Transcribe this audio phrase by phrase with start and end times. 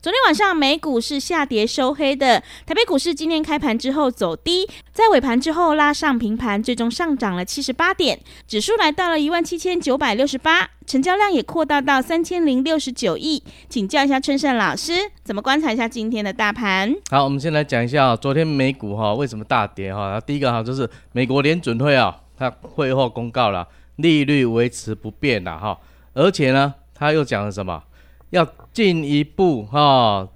[0.00, 13.42] 昨天晚上美股是下跌收黑的，台北股市今天开盘之后走低，在尾盘之后拉上平盘，最终上涨了七十八点，指数来到了一万七千九百六十八，成交量也扩大到三千零六十九亿。
[13.68, 14.92] 请教一下春盛老师，
[15.24, 16.94] 怎么观察一下今天的大盘？
[17.10, 20.20] 好，我们先来讲一下昨天美股哈为什么大跌哈？
[20.20, 25.76] 第一个哈就是美国联准会啊，它会后公告了利率维持不变了哈，
[26.14, 27.82] 而且呢，它又讲了什么？
[28.30, 30.28] 要进一步哈、哦，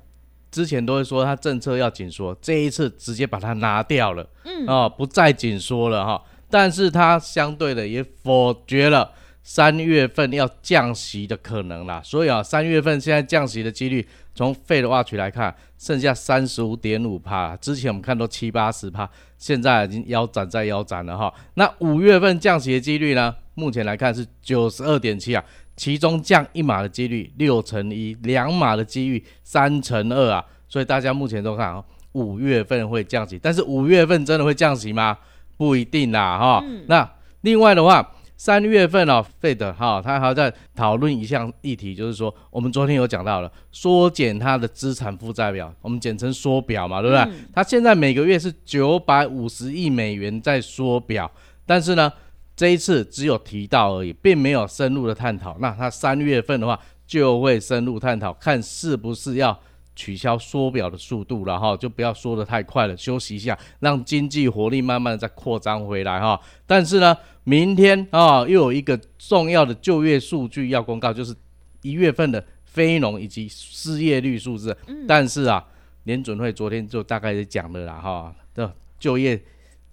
[0.50, 6.22] 之前都会说他政策要紧缩，这一次直接把它拿掉了，嗯，哦，不再紧缩了哈、哦。
[6.50, 9.10] 但是它相对的也否决了
[9.42, 12.02] 三月份要降息的可能啦。
[12.04, 21.34] 所以啊，三月份现在降息的几率，从 Fed Watch 来看，剩下三十五点五趴，之前我们看都七八十趴，现在已经腰斩在腰斩了哈、哦。
[21.54, 23.34] 那五月份降息的几率呢？
[23.54, 25.44] 目前来看是九十二点七啊。
[25.82, 35.18] 其中降一码的几率六乘一，两码的几率三乘二啊，所以大家目前都看哦，五月份会降息，但是五月份真的会降息吗？
[35.56, 36.84] 不一定啦哈、哦嗯。
[36.86, 37.10] 那
[37.40, 47.24] 另外的话，三月份哦，Fed 哈，他还在讨论一项议题，就是说我们昨天有讲到了缩减它的资产负债表，我们简称缩表嘛，对不对？
[47.24, 51.28] 嗯、它现在每个月是九百五十亿美元在缩表，
[51.66, 52.12] 但是呢。
[52.54, 55.56] 这一次只有提到而已，并没有深入的探讨。
[55.58, 59.58] 那他三月份的话就会深入探讨，看是不是要
[59.96, 66.38] 取消缩表的速度了哈，就不要缩得太快了，休息一下，让经济活力慢慢的再扩张回来哈。
[66.66, 71.34] 但是呢，明天啊又有一个重要的就业数据要公告，就是
[71.80, 74.76] 一月份的非农以及失业率数字。
[75.08, 75.64] 但是啊，
[76.04, 79.42] 联准会昨天就大概也讲了啦哈，的就业。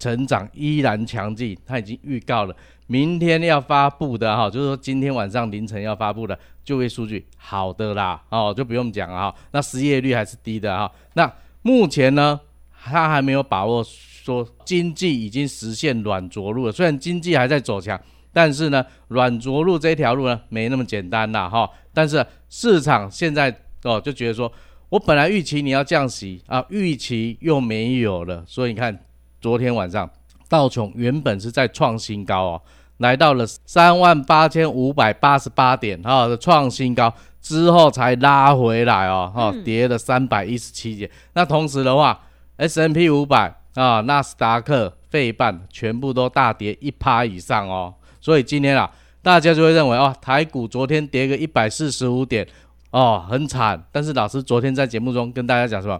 [0.00, 2.56] 成长依然强劲，他已经预告了
[2.86, 9.34] 明天要发布的哈，就是说今天晚上凌晨要发布的就业数据，好的啦，哦，就不用讲了哈。
[9.52, 10.90] 那失业率还是低的哈。
[11.12, 11.30] 那
[11.62, 12.40] 目前呢，
[12.82, 16.72] 他还没有把握说经济已经实现软着陆了。
[16.72, 18.00] 虽然经济还在走强，
[18.32, 21.68] 但是呢，软着陆这条路呢，没那么简单啦哈。
[21.92, 24.50] 但是市场现在哦就觉得说，
[24.88, 28.98] 我本来预期你要降息啊，预期又没有了，所以你看。
[29.40, 30.08] 昨天晚上，
[30.48, 32.62] 道琼原本是在创新高哦，
[32.98, 41.10] 来到了三万八千五百八十八点哈的创新高之后才拉回来哦，哈跌了三百一十七点。
[41.32, 42.20] 那同时的话
[42.56, 47.94] ，S&P 五百啊、纳斯达克、费半全部都大跌一趴以上哦。
[48.20, 48.90] 所以今天啊，
[49.22, 52.46] 大家就会认为哦，台股昨天跌个一百四十五点
[52.90, 53.82] 哦，很惨。
[53.90, 55.98] 但是老师昨天在节目中跟大家讲什么？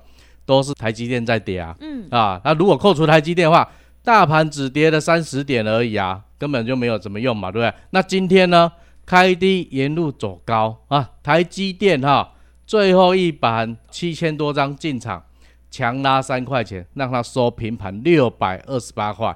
[0.51, 3.71] 都是台积电在跌啊，嗯啊，那如果扣除台积电的话，
[4.03, 7.73] 大盘只跌了三十点而已啊，根本就没有怎么用嘛，对不对？
[7.91, 8.73] 那今天呢，
[9.07, 12.31] 开低沿路走高啊，台积电哈、啊，
[12.67, 15.23] 最后一盘七千多张进场，
[15.71, 19.33] 强拉三块钱，让它收平盘六百二十八块，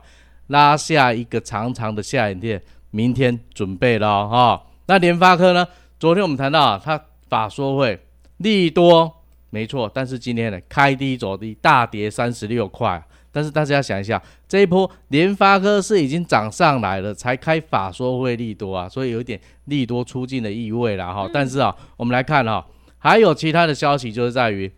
[0.48, 2.60] 拉下一个长长的下影线，
[2.90, 4.62] 明天准备了哈、哦。
[4.86, 5.64] 那联发科呢？
[6.00, 8.00] 昨天我们谈到啊，它法说会
[8.38, 9.20] 利多。
[9.54, 13.00] 没错，但是今天呢，开低走低，大跌三十六块。
[13.30, 21.30] 但是大家想一下，这一波联发科是已经涨上来了，才开法说会利多啊，所以有一点利多出尽的意味了哈、嗯。
[21.32, 22.66] 但是啊，我们来看哈，
[22.98, 24.68] 还有其他的消息，就是在于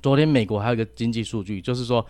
[0.00, 2.06] 昨天美国还有一个经济数据，就是说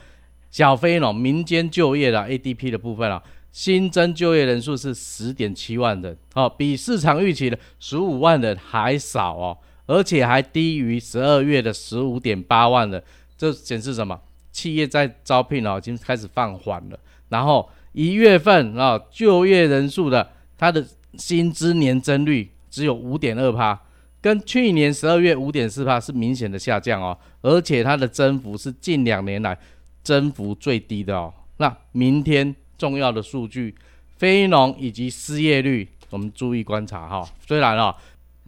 [0.50, 9.58] 小非农民间就业的 ADP 的部分啊，新增就业人数是十点七万人，哦，比市场预期的十五万人还少哦。
[9.90, 13.02] 而且还低于十二月的十五点八万的，
[13.36, 14.20] 这显示什么？
[14.52, 16.98] 企业在招聘啊，已经开始放缓了。
[17.28, 20.86] 然后一月份啊，就业人数的它的
[21.18, 23.76] 薪资年增率只有五点二趴，
[24.20, 27.18] 跟去年十二月五点四趴是明显的下降哦。
[27.42, 29.58] 而且它的增幅是近两年来
[30.04, 31.34] 增幅最低的哦。
[31.56, 33.74] 那明天重要的数据，
[34.18, 37.28] 非农以及失业率，我们注意观察哈。
[37.44, 37.92] 虽然啊。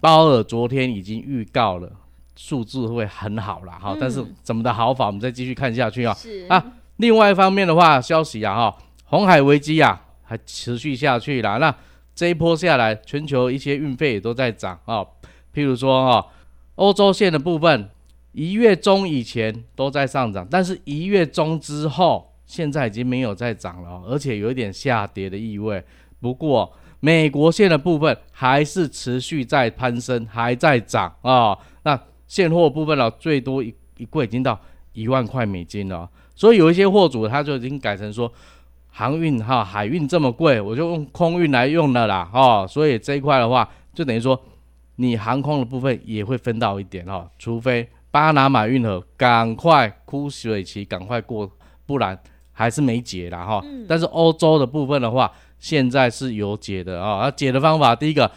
[0.03, 1.89] 鲍尔昨天已经预告了，
[2.35, 3.71] 数字会很好了。
[3.71, 3.99] 哈、嗯。
[4.01, 6.13] 但是怎么的好法，我们再继续看下去啊。
[6.13, 6.73] 是啊。
[6.97, 11.61] 另外一方面的话，消息啊哈，红海危机啊还持续下去了。
[11.61, 11.73] 那
[12.17, 15.07] 这一波下来，全球一些运费也都在涨啊。
[15.55, 16.27] 譬如说哈，
[16.75, 17.89] 欧洲线的部分，
[18.33, 25.85] 一月中以前都在上涨，但是一月中之后，现在已经没有再涨了，而且有一点下跌的意味。
[26.21, 26.73] 不过
[27.05, 31.59] 美国线的部分还是持续在攀升，还在涨啊。
[31.83, 34.57] 那现货部分呢，最多一一柜已经到
[34.93, 36.09] 一万块美金了。
[36.37, 38.33] 所以有一些货主他就已经改成说，
[38.89, 42.65] 航运哈海运这么贵，我就用空运来用了啦哈。
[42.69, 44.41] 所以这一块的话，就等于说
[44.95, 51.51] 你航空的部分也会分到一点哈，除非巴拿马运河赶快枯水期赶快过，
[51.85, 52.17] 不然
[52.53, 53.61] 还是没解啦哈。
[53.89, 57.31] 但是欧洲的部分的话，现在是有解的啊。
[57.31, 58.29] 解的方法，第一个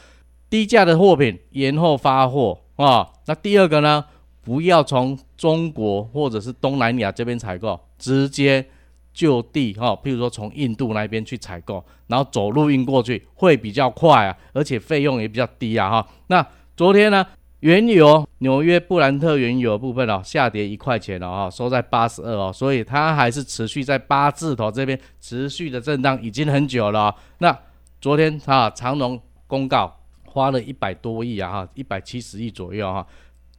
[0.48, 3.10] 低价的货品延后发货啊。
[3.26, 4.06] 那第二个呢，
[4.44, 8.64] 不要从中国或者是东南亚这边采购，直接
[9.12, 16.08] 就地哈，譬如说从印度那边去采购，然后走路运过去会比较快啊，而且费用也比较低啊哈。
[16.28, 16.46] 那
[16.78, 17.26] 昨天呢，
[17.66, 27.16] 原油纽约布兰特原油的部分哦，下跌一块钱了哈，收在八十二哦，所以它还是持续在八字头这边持续的震荡，已经很久了。
[27.40, 27.58] 那
[28.00, 29.92] 昨天啊，长隆公告
[30.28, 33.04] 花了一百多亿啊哈，一百七十亿左右哈。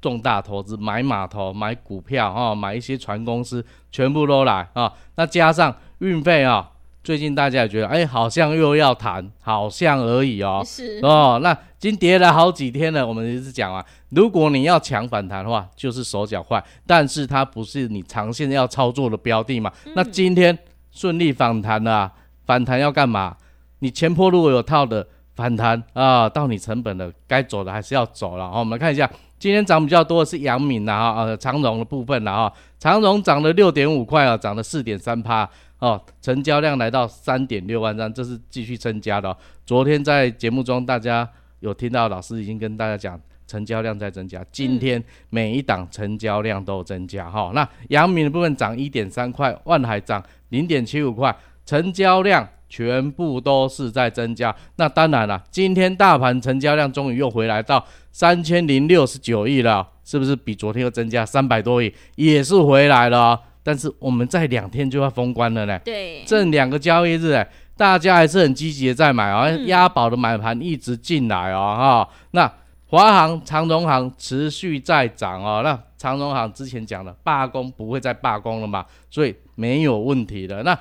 [0.01, 4.93] 重大投资买码头、买股票啊，买一些船公司，全部都来啊。
[5.17, 6.71] 那加上运费啊，
[7.07, 10.61] 最近大家也觉得，哎、欸，好像又要谈，好像而已哦。
[10.67, 13.07] 是哦，那已经跌了好几天了。
[13.07, 19.73] 我们一直讲啊，如果你要抢反弹的话，就是手脚快，但是它不是你长线要操作的标的嘛。
[19.85, 20.59] 嗯、那今天
[20.91, 22.13] 顺利反弹了、啊，
[22.45, 23.37] 反弹要干嘛？
[23.79, 25.07] 你前坡如果有套的
[25.37, 28.51] 反弹啊，到你成本了，该走的还是要走了。
[28.51, 29.09] 好，我们看一下。
[29.39, 35.47] 今天涨比较多的是阳明呐，哈，呃，长荣的部分呐，哈，长荣涨了六点五块啊，涨了四点三趴，
[35.79, 39.37] 哦，成交量来到三点六万张，这是继续增加的。
[39.65, 41.29] 昨天在节目中，大家
[41.61, 52.49] 有听到老师已经跟大家讲，成交量在增加，今天每一档成交量都增加，哈、那阳明的部分涨一点三块，万海涨零点七五块，成交量。
[52.69, 61.95] 全部都是在增加，那当然了，今天大盘成交量终于又回来到三千零六十九亿了，是不是比昨天又增加三百多亿？
[62.17, 65.77] 也是回来了，但是我们在两天就要封关了呢。
[65.81, 71.75] 对，这两个交易日，哎，大家还是很积极的在买啊，押宝的买盘一直进来哦。
[71.77, 72.09] 哈。
[72.31, 72.49] 那
[72.87, 75.63] 华航、长荣航持续在涨哦。
[75.65, 80.63] 那长荣航之前讲了，罢工不会再罢工了嘛，所以没有问题的。
[80.63, 80.79] 那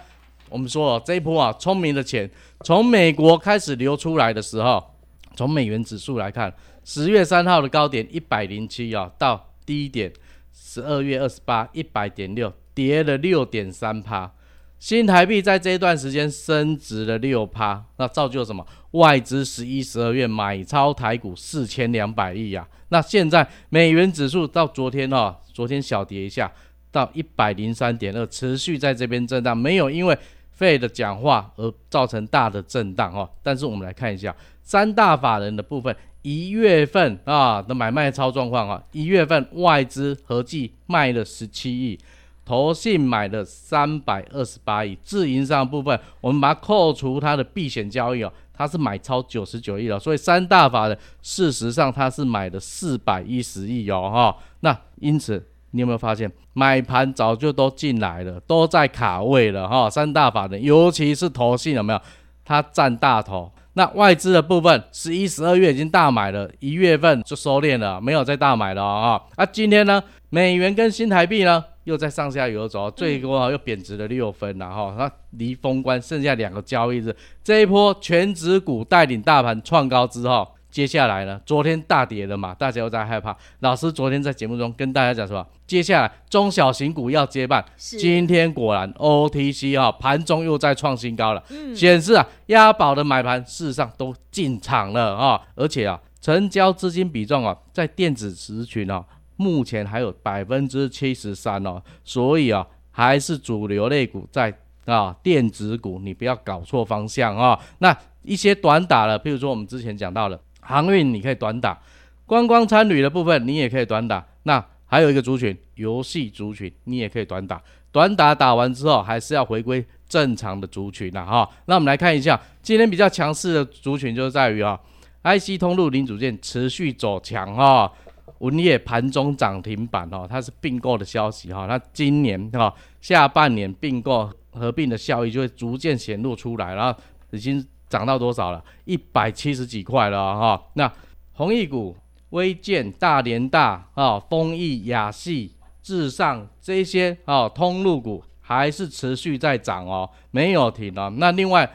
[0.47, 2.29] 我们说哦，这一波啊，聪明的钱
[2.63, 4.91] 从美国开始流出来的时候，
[5.35, 6.53] 从美元指数来看，
[6.83, 10.13] 十月三号的高点一百零七啊，到低点
[10.53, 14.31] 十二月二十八一百点六，跌了六点三趴。
[14.77, 18.63] 新台币在这一段时间升值了六趴，那造就什么？
[18.91, 22.67] 外资十一、十二月买超台股四千两百亿啊。
[22.89, 26.51] 那现在美元指数到昨天哦，昨天小跌一下
[26.91, 30.15] 到一百零三点二，持续在这边震荡，没有因为。
[30.55, 34.33] 费的讲话而造成大的震荡哦，但是我们来看一下
[34.63, 41.99] 三大法人的部分，一月份啊的买卖超状况啊，一月份外资合计卖了十七亿，
[42.45, 55.43] 投信买了三百二十八亿，自营商部分我们把它扣除它的避险交易哦，它是买超九十九亿了，所以三大法人事实上它是买了四百一十亿哦哈，那因此。
[55.71, 59.89] 你有没有发现买盘早就都进来了，都在卡位了哈？
[59.89, 61.99] 三大法人，尤其是投信有没有？
[62.45, 63.51] 它占大头。
[63.73, 69.21] 那外资的部分，十一、十二月已经大买了，一月份就收敛了，没有再大买了啊。
[69.35, 74.93] 啊，今天呢，美元跟新台币呢又在上下游走，最多又贬值了六分了哈。
[74.97, 80.47] 那离封关剩下两个交易日，这一波全指股带领大盘创高之后。
[80.71, 81.39] 接下来呢？
[81.45, 83.33] 昨天大跌了嘛，大家又在害怕。
[83.59, 87.63] 老师昨天在节目中跟大家讲什么，接下来中小型股要接棒。
[87.77, 91.41] 今天果然 OTC 啊，盘中又在创新高了，
[91.73, 99.01] 显、嗯、示啊，押宝的买盘事实上都进场了啊，而且啊，成交资金比重啊，在电子族群啊，
[99.37, 104.53] 目前还有百分之七十三哦，所以啊，还是主流类股在
[104.85, 107.59] 啊，电子股你不要搞错方向啊。
[107.79, 110.39] 那一些短打了，譬如说我们之前讲到了。
[110.67, 111.79] 航运你可以短打，
[112.25, 114.25] 观光参旅的部分你也可以短打。
[114.43, 117.61] 那还有一个族群，游戏族群你也可以短打。
[117.91, 121.47] 短打打完之后，还是要回归正常的族群了哈。
[121.67, 124.75] 那我们来看一下，今天比较强势的族群就在于啊
[125.23, 127.93] ，IC 通路零组件持续走强哈。
[128.39, 136.99] 文业盘中涨停板哦，它是并购的消息哈，那今年哈下半年并购合并的效益就会逐渐显露出来，然后
[137.31, 138.63] 已经涨到多少了？
[138.85, 140.61] 一百七十几块了哈。
[140.73, 140.91] 那
[141.33, 141.95] 弘毅股、
[142.31, 151.11] 微健、大连大啊、丰益、雅细、至上这些啊通路股还是持续在涨哦，没有停哦。
[151.17, 151.69] 那另外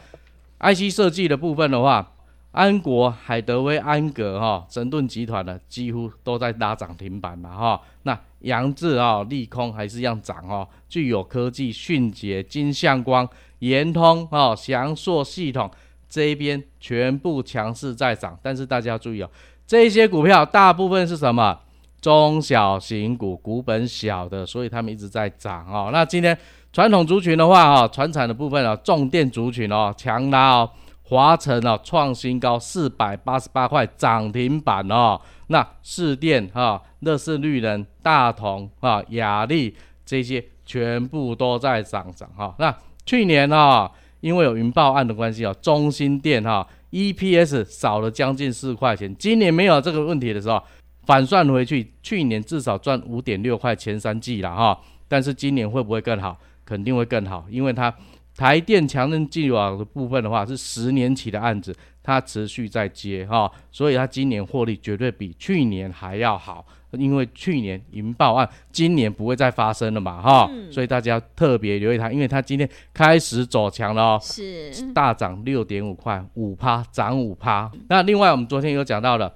[0.60, 2.12] IC 设计的部分的话，
[2.52, 7.80] 安国、海德威、安格哈、神盾集团呢几乎都在拉涨停板了哈。
[8.02, 10.66] 那扬智啊、利空还是一样涨哦。
[10.88, 13.28] 具有科技、迅捷、金相光、
[13.60, 15.70] 延通啊、祥硕系统
[16.08, 19.30] 这一边全部强势在涨，但是大家要注意哦，
[19.66, 21.58] 这些股票大部分是什么？
[22.00, 25.90] 中小型股，股本小的，所以他们一直在涨哦。
[25.92, 26.36] 那今天
[26.72, 30.70] 传统族群的话哈，传产的部分啊，重电族群哦，强拉哦。
[31.10, 35.20] 华城啊，创新高四百八十八块，涨停板哦。
[35.48, 39.74] 那士电啊，乐视绿能、大同啊、雅力
[40.06, 42.54] 这些全部都在上涨哈。
[42.60, 42.72] 那
[43.04, 43.90] 去年啊，
[44.20, 49.12] 因为有云豹案的关系啊，中兴电哈 EPS 少了将近四块钱。
[49.16, 50.62] 今年没有这个问题的时候，
[51.06, 54.80] 反算回去，去年至少赚五点六块前三季了哈。
[55.08, 56.38] 但是今年会不会更好？
[56.64, 57.92] 肯定会更好，因为它。
[58.40, 77.70] 台电强韧技网的部分的话，是十年期的案子，它持续在接哈、哦，所以它今年获利绝对比去年还要好，因为去年银爆案，今年不会再发生了嘛哈，哦嗯、所以大家特别留意它，因为它今天开始走强了哦，是大涨六点五块，五趴涨五趴。
[77.90, 79.30] 那另外我们昨天有讲到了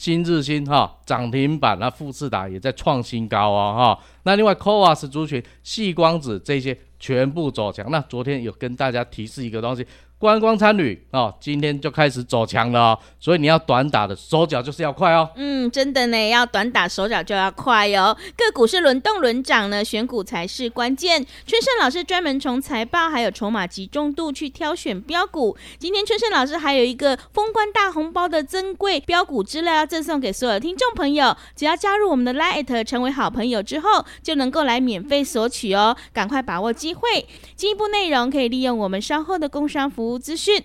[0.00, 6.74] 新日新哈涨停板，那富士达也在创新高哦哈、那另外 c o a s 族群、细光子这些。
[7.02, 9.86] 全部走强，那昨天有跟大家提示一个东西。
[10.20, 15.26] 观光参旅哦，今天就开始走强了哦，所以你要短打的手脚就是要快哦。
[15.34, 18.14] 嗯，真的呢，要短打手脚就要快哦。
[18.36, 21.24] 个股是轮动轮涨呢，选股才是关键。
[21.46, 25.56] 春盛老师专门从财报还有筹码集中度去挑选标股。
[25.78, 35.96] 今天春盛老师还有一个封关大红包的珍贵标股资料要赠送给所有听众朋友，只要加入我们的 Lite 成为好朋友之后，就能够来免费索取哦。
[36.12, 40.09] 赶快把握机会，进一步内容可以利用我们稍后的工商服务。
[40.18, 40.62] 资讯，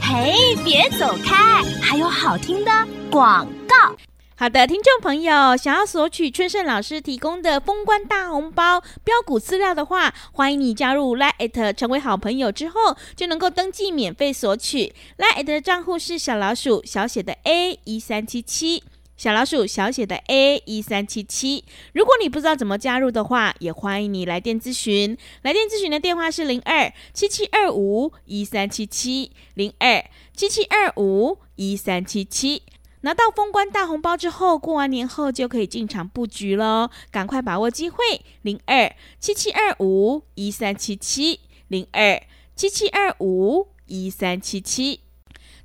[0.00, 2.70] 嘿，别走开，还有好听的
[3.10, 3.96] 广告。
[4.36, 14.94] 好的，听众朋友，想要索取春盛老师提供的封关大红包标股资料的话，欢迎你加入 Lite 成为好朋友之后，就能够登记免费索取。
[15.16, 18.84] Lite 的账户是小老鼠小写的 A 一三七七。
[19.18, 25.18] 小老鼠小写的 A 一三七七，如果你不知道怎么加入的话，也欢迎你来电咨询。
[25.42, 30.04] 来电咨询的电话是零二七七二五一三七七零二
[30.36, 32.62] 七七二五一三七七。
[33.00, 37.96] 拿到封关大红包之后，过完年后就可以进场布局喽，赶快把握机会。
[38.42, 42.22] 零二七七二五一三七七零二
[42.54, 45.00] 七七二五一三七七。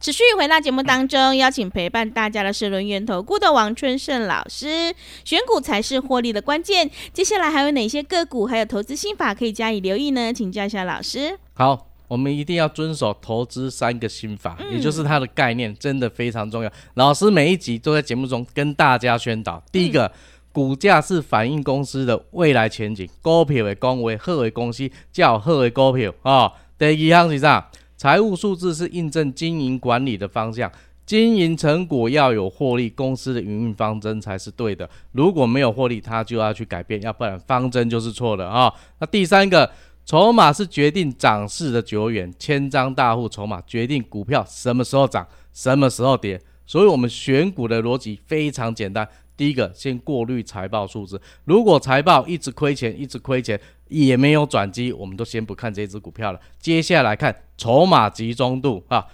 [0.04, 4.94] 持续回到节目当中，邀请陪伴大家的是轮源投顾的王春盛老师。
[5.24, 6.92] 选股才是获利的关键。
[7.14, 10.34] 接下来还有哪些个股，还有投资心法可以加以留意呢？
[10.34, 11.40] 请教一下老师。
[11.54, 16.70] 好，我们一定要遵守投资三个心法，嗯、也就是它的概念，真的非常重要。
[16.96, 19.64] 老师每一集都在节目中跟大家宣导。
[19.72, 20.12] 第一个，嗯、
[20.52, 26.52] 股价是反映公司的未来前景，股票的公为好的公司叫好的股票啊。
[26.78, 27.70] 第二项是啥？
[28.04, 30.70] 财务数字是印证经营管理的方向，
[31.06, 34.90] 经营成果要有获利，公司的营运方针才是对的。
[35.14, 38.70] 如果没有获利，它就要去改变，要不然方针就是错的啊。
[39.00, 39.72] 那第三个，
[40.04, 46.38] 筹码是决定涨势的久远，千张大户筹码决定股票什么时候涨，什么时候跌。
[46.66, 49.08] 所以，我们选股的逻辑非常简单。
[49.38, 53.60] 第一个，先过滤财报数字，如果财报一直亏钱，一直亏钱，
[54.02, 56.40] 也没有转机，我们都先不看这只股票了。
[56.60, 59.06] 接下来看筹码集中度啊，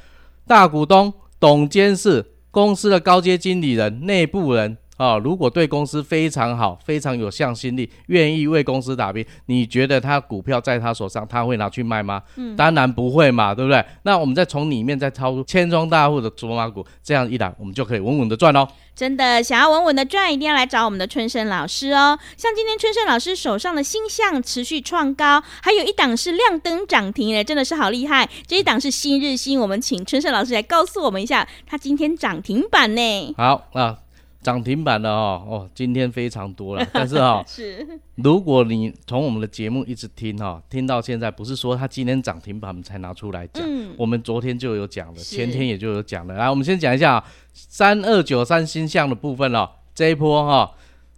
[0.47, 4.77] 大股东、董监事、公司的高阶经理人、内部人。
[4.99, 12.21] 啊、哦，如果对公司非常好，非常有向心力，愿意为公司打拼，你觉得他股票在他手上，他会拿去卖吗？
[12.35, 13.81] 嗯，当然不会嘛，对不对？
[14.03, 18.67] 那我们再从里面再抄出千庄大户的筹码股，这样一来，我们就可以稳稳的赚喽。
[18.93, 22.19] 真的，想要稳稳的赚，一定要来找我们的春生老师哦。
[22.35, 28.27] 像今天春生老师手上的星象持续创高，还有一档是亮灯涨停诶，真的是好厉害。
[28.45, 33.33] 这一档是新日新，我们请春生老师来告诉我们一下，他今天涨停板呢。
[33.37, 33.99] 好啊。
[34.41, 37.85] 涨停板的哦哦，今天非常多了， 但是哈、哦，是。
[38.15, 46.35] 如果你从我们的节目一直听哈、哦，听到现在，不是说它今天涨停板我们才拿出来讲，嗯、我们昨天就有讲了，前天也就有讲了。
[46.35, 50.71] 来，我们先讲一下三二九三星象的部分哦，这一波哈，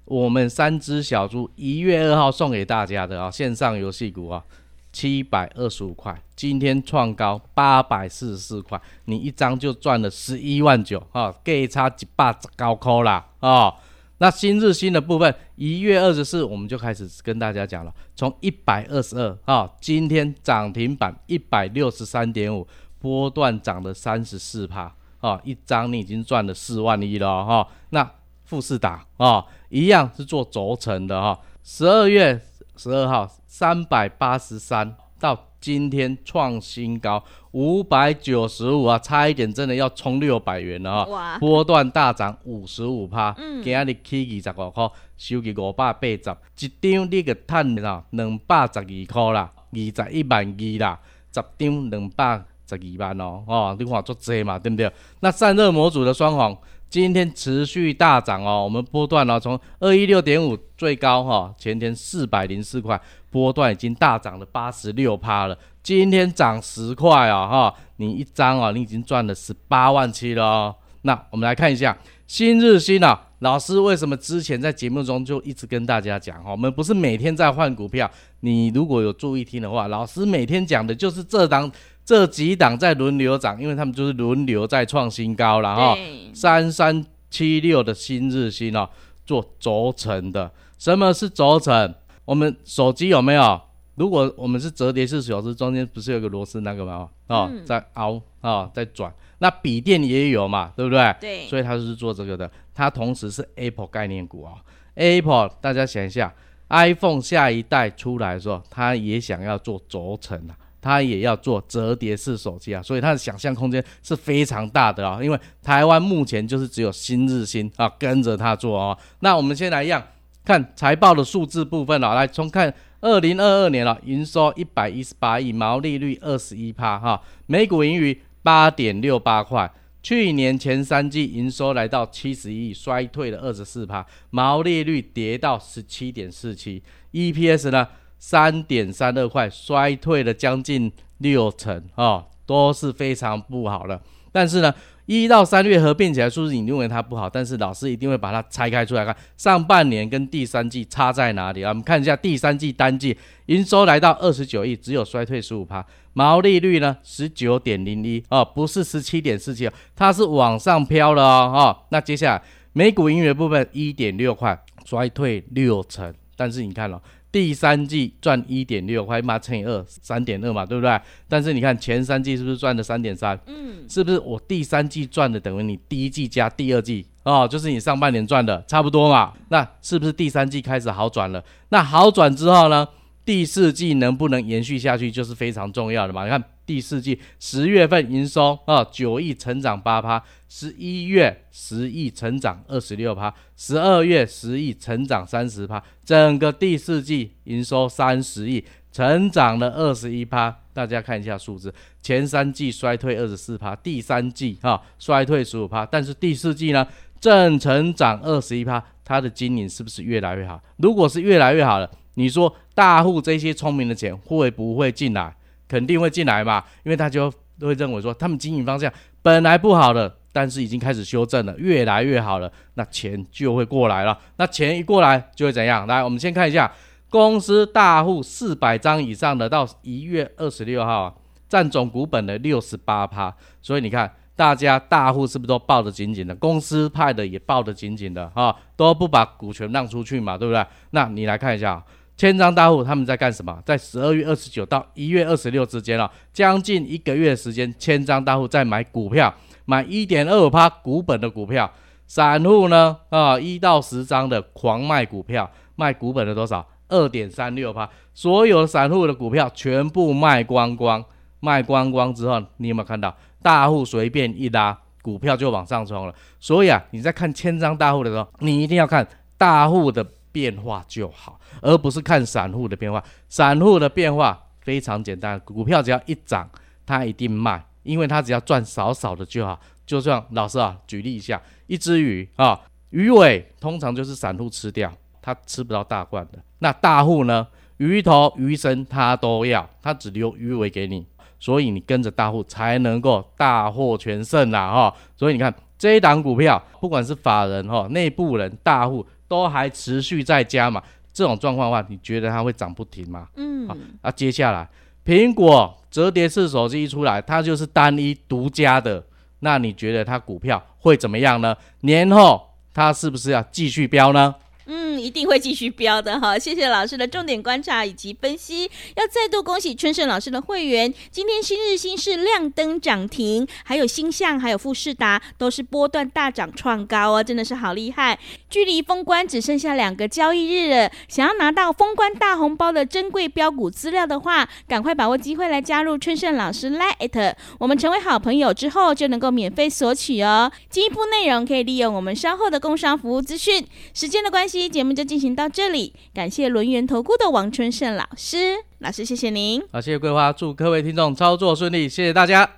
[0.06, 4.44] 我们三只小猪一月二号送给大家的啊，线上游戏股啊，
[4.92, 13.72] 七百二十五块，今天创高八百四十四块，你一张就赚了十一万九啊，给差一百高扣啦啊！
[14.18, 22.68] 那新日新的部分，一月二十四我们就开始跟大家讲了，从一百二十二啊，今天涨停板一百六十三点五，
[22.98, 27.68] 波段涨了三十四趴啊，一张你已经赚了四万一了哈。
[27.92, 28.12] 那
[28.46, 32.42] 富士达啊，一样是做轴承的哈，十二月
[32.78, 35.50] 十二号三百八十三到。
[35.62, 41.06] 今天创新高五百九十五啊，差一点真的要冲六百元了啊！
[41.06, 51.00] 哇，波段大涨五十五趴，嗯，今日起二十五块，收去五百八十，一张你个赚了两百十二块啦，二十一万二啦，
[51.32, 54.92] 十张两百十二万哦，哦，你看足济嘛，对不对？
[55.20, 56.58] 那散热模组的双红。
[56.92, 65.58] 今天持续大涨哦，我们波段呢从二一六点五最高哈、前天四百零四块，波段已经大涨了八十六趴了。
[65.82, 70.76] 今天涨十块啊哈，你一张啊，你已经赚了十八万七了哦。
[71.04, 81.72] 那我们来看一下新日新啊，老师为什么之前在节目中就一直跟大家讲哈，我们不是每天在换股票，你如果有注意听的话，老师每天讲的就是这档。
[82.12, 85.98] 这几档在轮流涨，因为他们就是轮流在创新高了哈。
[86.34, 88.90] 三三七六的新日新哦，
[89.26, 90.52] 做轴承的。
[90.78, 91.96] 什么是轴承？
[92.26, 93.62] 我们手机有没有？
[93.96, 97.08] 如果我们是折叠式手机，中间不是有个螺丝那个吗？
[97.28, 99.10] 哦，嗯、在凹啊、哦，在转。
[99.38, 101.16] 那笔电也有嘛，对不对？
[101.22, 101.48] 对。
[101.48, 102.52] 所以它是做这个的。
[102.76, 104.60] 它同时是 Apple 概念股啊、哦。
[104.96, 106.34] Apple，大家想一下
[106.68, 110.58] ，iPhone 下一代出来的时候，它也想要做轴承啊。
[110.82, 115.24] 它也要做折叠式手机啊，所以它的想象空间是非常大的啊。
[115.24, 118.98] 因为台湾目前就是只有新日新啊跟着它做哦。
[119.20, 120.04] 那我们先来一样
[120.44, 129.72] 看财报的数字部分啊，来从看二零二二年了，营收一百一十八亿，毛利率二十一趴哈，每股盈余八点六八块。
[130.04, 137.88] 去年前三季营收来到七十亿，衰退了二十四趴，毛利率跌到十七点四七，EPS 呢？
[138.22, 144.00] 三点三二块，衰退了将近六成哦，都是非常不好的。
[144.32, 144.72] 但是呢，
[145.08, 151.70] 一到三月合并起来，数字你认为它不好，但是老师一定会把它拆开出来看，上半年跟第三季差在哪里啊？
[151.70, 161.78] 我们看一下第三季单季营收来到二十九亿，只有衰退十五趴，毛利率呢十九点零一哦，不是十七点四七，它是往上飘了哦，哦。
[161.90, 167.02] 那接下来每股盈余部分一点六块，衰退六成，但是你看了。
[167.32, 171.00] 第三季赚一点六块，嘛乘以二，三点二嘛，对不对？
[171.30, 173.40] 但是你看前三季是不是赚了三点三？
[173.48, 179.32] 嗯，是不是我第三季赚的等于你第一季加第二季哦，就是你上半年赚的差不多嘛？
[179.50, 181.42] 那是不是第三季开始好转了？
[181.70, 182.88] 那好转之后呢？
[183.24, 186.24] 第四季能不能延续下去，就是非常重要的嘛。
[186.24, 200.60] 你看第四季十月份营收啊，九亿成长八趴，十一月十亿成长二十六趴，十二月十亿成长三十趴，整个第四季营收三十亿，成长了二十一趴。
[200.72, 206.88] 大家看一下数字，前三季衰退二十四趴，第三季哈衰退十五趴，但是第四季呢
[207.20, 210.64] 正成长二十一趴，它的经营是不是越来越好？
[210.78, 211.92] 如果是越来越好了。
[212.16, 215.34] 你说大户这些聪明的钱会不会进来？
[215.72, 217.32] 肯定会进来嘛，因为他就
[217.62, 224.20] 会认为说他们经营方向本来不好的，但是已经开始修正了，越来越好了，那钱就会过来了。
[224.36, 225.88] 那钱一过来就会怎样？
[225.88, 226.70] 来，我们先看一下
[227.10, 231.14] 公司大户四百张以上的，到一月二十六号啊，
[231.48, 233.34] 占总股本的六十八趴。
[233.62, 236.36] 所以你看，大家大户是不是都抱得紧紧的？
[236.36, 240.66] 公司派的也抱得紧紧的啊，都不把股权让出去嘛，对不对？
[240.90, 241.82] 那你来看一下。
[242.18, 243.60] 千张大户他们在干什么？
[243.66, 249.34] 在十二月二十九到一月二十六之间啊，将近一个月时间，千张大户在买股票，
[249.66, 251.72] 买一点二五趴股本的股票。
[252.06, 256.64] 散户呢啊，一到十张的狂卖股票，卖股本的多少？
[256.90, 257.90] 二点三六趴。
[258.14, 261.04] 所有散户的股票全部卖光光，
[261.40, 266.14] 卖光光之后，你有没有看到大户随便一拉，股票就往上冲了？
[266.40, 269.08] 所以啊，你在看千张大户的时候，你一定要看
[269.40, 270.06] 大户的。
[270.32, 273.04] 变化就好，而不是看散户的变化。
[273.28, 276.50] 散户的变化非常简单，股票只要一涨，
[276.86, 279.60] 它一定卖，因为它只要赚少少的就好。
[279.86, 282.60] 就像老师啊，举例一下，一只鱼啊，
[282.92, 284.92] 鱼尾通常就是散户吃掉，
[285.22, 286.40] 它吃不到大罐的。
[286.60, 291.06] 那大户呢，鱼头鱼身它都要，它只留鱼尾给你，
[291.40, 294.96] 所以你跟着大户才能够大获全胜啦哈。
[295.16, 295.54] 所以你看。
[295.82, 303.30] 这一档股票，不管是法人哈、内部人、大户，都还持续在加嘛，这种状况的话，你觉得它会涨不停吗？
[303.38, 304.68] 嗯，好，啊，接下来
[305.06, 309.02] 苹果折叠式手机一出来，它就是单一独家的，
[309.40, 311.56] 那你觉得它股票会怎么样呢？
[311.80, 314.36] 年后它是不是要继续飙呢？
[314.74, 316.40] 嗯，一定会继续飙的哈！
[316.40, 318.72] 谢谢老师的重点观察以及分析。
[318.96, 328.18] 要再度恭喜春盛老师的会员，今天新日新是亮灯涨停，还有星象，还有富士达都是波段大涨创高哦，真的是好厉害！
[328.50, 340.50] 距离封关只剩下两个交易日了，想要拿到封关大红包的珍贵标股资料的话，赶快把握机会来加入春盛老师 Line，我们成为好朋友之后就能够免费索取哦。
[340.70, 343.68] 进一步内容可以利用我们稍后的工商服务资讯。
[343.94, 344.61] 时间的关系。
[344.62, 349.62] 期节目就进行到这里，感谢轮圆投顾的王春胜老师，老师谢谢您。
[349.72, 352.50] 好，谢谢桂花，祝各位听众操作顺利，谢谢大家。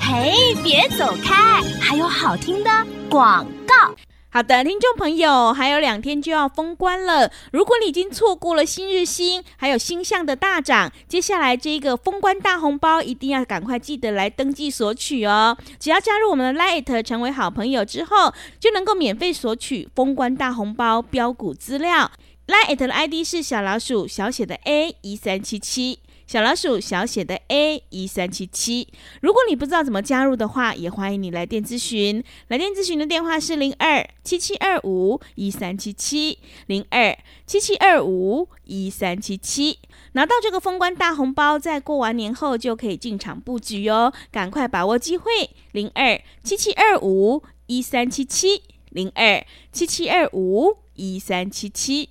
[0.00, 0.32] 嘿，
[0.64, 2.70] 别走开，还有好听的
[3.10, 3.94] 广告。
[4.30, 7.32] 好的，听众朋友，还有两天就要封关了。
[7.50, 15.56] 如果你已经错过了新日新还有星象的大涨，接下来这个封关大红包一定要赶快记得来登记索取哦。
[15.80, 22.10] 只要加入我们的 Lite 成为好朋友之后，就能够免费索取封关大红包标股资料。
[22.48, 25.98] Lite 的 ID 是小老鼠小写的 A 一三七七。
[26.26, 28.88] 小老鼠小写的 A 一三七七，
[29.22, 32.22] 如果你不知道怎么加入的话，也欢迎你来电咨询。
[32.48, 39.78] 来电咨询的电话是零二七七二五一三七七零二七七二五一三七七。
[40.12, 45.30] 拿到这个封关大红包，在过完年后就可以进场布局哟，赶快把握机会。
[45.72, 52.10] 零二七七二五一三七七零二七七二五一三七七。